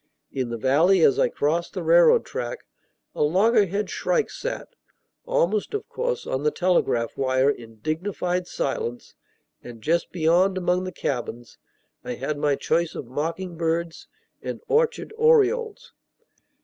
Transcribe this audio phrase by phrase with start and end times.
[0.31, 2.65] In the valley, as I crossed the railroad track,
[3.13, 4.69] a loggerhead shrike sat,
[5.27, 9.13] almost of course, on the telegraph wire in dignified silence;
[9.63, 11.59] and just beyond, among the cabins,
[12.03, 14.07] I had my choice of mocking birds
[14.41, 15.93] and orchard orioles.